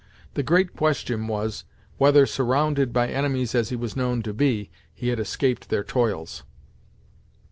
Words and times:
The 0.33 0.41
great 0.41 0.75
question 0.75 1.27
was, 1.27 1.63
whether, 1.99 2.25
surrounded 2.25 2.91
by 2.91 3.07
enemies 3.09 3.53
as 3.53 3.69
he 3.69 3.75
was 3.75 3.95
known 3.95 4.23
to 4.23 4.33
be, 4.33 4.71
he 4.95 5.09
had 5.09 5.19
escaped 5.19 5.69
their 5.69 5.83
toils. 5.83 6.41